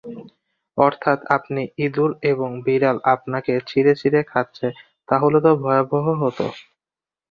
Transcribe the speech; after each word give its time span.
অর্থাৎ 0.77 1.19
আপনি 1.35 1.61
ইঁদুর 1.77 2.11
এবং 2.31 2.49
বিড়াল 2.65 2.97
আপনাকে 3.13 3.53
ছিঁড়ে-ছিঁড়ে 3.69 4.21
খাচ্ছে-তাহলে 4.31 5.37
ত 5.41 5.57
ভয়াবহ 5.61 6.05
হত। 6.21 6.39